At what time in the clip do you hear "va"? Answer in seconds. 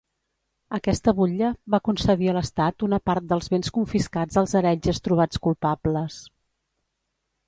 1.75-1.79